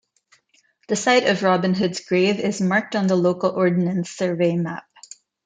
The 0.87 0.95
site 0.95 1.27
of 1.27 1.43
Robin 1.43 1.75
Hood's 1.75 1.99
Grave 1.99 2.39
is 2.39 2.59
marked 2.59 2.95
on 2.95 3.05
the 3.05 3.15
local 3.15 3.51
Ordnance 3.51 4.09
Survey 4.09 4.55
map. 4.55 4.87